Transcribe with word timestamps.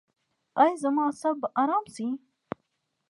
ایا 0.61 0.73
زما 0.83 1.03
اعصاب 1.07 1.35
به 1.41 1.47
ارام 1.61 1.85
شي؟ 1.95 2.07